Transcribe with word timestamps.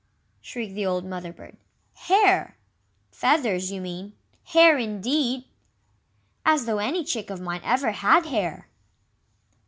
shrieked 0.41 0.73
the 0.73 0.83
old 0.83 1.05
Mother 1.05 1.31
bird, 1.31 1.57
"HAIR!! 1.93 2.57
Feathers, 3.11 3.71
you 3.71 3.79
mean. 3.79 4.13
Hair, 4.45 4.79
indeed! 4.79 5.43
As 6.43 6.65
though 6.65 6.79
any 6.79 7.03
chick 7.05 7.29
of 7.29 7.39
mine 7.39 7.61
ever 7.63 7.91
had 7.91 8.25
hair!" 8.25 8.67